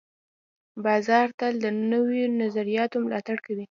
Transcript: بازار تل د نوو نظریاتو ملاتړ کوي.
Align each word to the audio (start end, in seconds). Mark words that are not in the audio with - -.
بازار 0.85 1.27
تل 1.39 1.53
د 1.63 1.65
نوو 1.91 2.21
نظریاتو 2.41 2.95
ملاتړ 3.05 3.37
کوي. 3.45 3.59